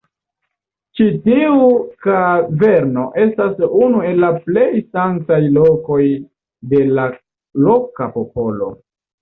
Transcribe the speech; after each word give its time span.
Ĉi 0.99 1.05
tiu 1.25 1.57
kaverno 2.05 3.03
estas 3.25 3.61
unu 3.89 4.01
el 4.13 4.19
la 4.25 4.31
plej 4.47 4.65
sanktaj 4.97 5.39
lokoj 5.61 6.01
de 6.73 6.83
la 6.97 7.07
loka 7.69 8.11
popolo. 8.19 8.75